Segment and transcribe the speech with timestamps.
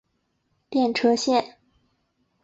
[0.71, 1.59] 电车线。